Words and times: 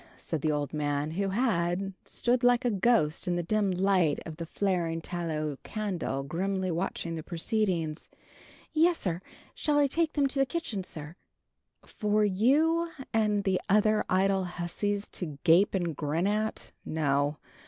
said 0.17 0.41
the 0.41 0.51
old 0.51 0.73
man, 0.73 1.11
who 1.11 1.29
had 1.29 1.93
stood 2.05 2.43
like 2.43 2.65
a 2.65 2.71
ghost 2.71 3.27
in 3.27 3.35
the 3.35 3.43
dim 3.43 3.69
light 3.69 4.17
of 4.25 4.37
the 4.37 4.47
flaring 4.47 4.99
tallow 4.99 5.59
candle, 5.61 6.23
grimly 6.23 6.71
watching 6.71 7.13
the 7.13 7.21
proceedings. 7.21 8.09
"Yes, 8.73 8.97
sir. 8.97 9.21
Shall 9.53 9.77
I 9.77 9.85
take 9.85 10.13
them 10.13 10.25
to 10.25 10.39
the 10.39 10.45
kitchen, 10.47 10.83
sir?"" 10.83 11.17
for 11.99 12.25
you 12.25 12.89
and 13.13 13.43
the 13.43 13.61
other 13.69 14.03
idle 14.09 14.45
hussies 14.45 15.07
to 15.09 15.37
gape 15.43 15.75
and 15.75 15.95
grin 15.95 16.25
at? 16.25 16.71
No. 16.83 17.37